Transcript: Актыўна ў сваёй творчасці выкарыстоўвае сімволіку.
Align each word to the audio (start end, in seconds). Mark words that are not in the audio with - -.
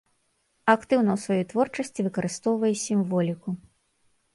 Актыўна 0.75 1.11
ў 1.17 1.23
сваёй 1.25 1.45
творчасці 1.53 2.07
выкарыстоўвае 2.09 2.75
сімволіку. 2.89 3.49